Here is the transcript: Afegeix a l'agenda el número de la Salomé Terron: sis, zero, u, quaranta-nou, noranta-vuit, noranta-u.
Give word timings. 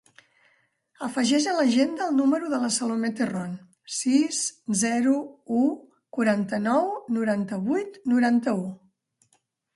Afegeix 1.07 1.43
a 1.51 1.51
l'agenda 1.57 2.07
el 2.11 2.15
número 2.19 2.49
de 2.53 2.59
la 2.63 2.69
Salomé 2.77 3.11
Terron: 3.19 3.51
sis, 3.99 4.41
zero, 4.81 5.15
u, 5.59 5.63
quaranta-nou, 6.19 6.91
noranta-vuit, 7.21 8.03
noranta-u. 8.17 8.67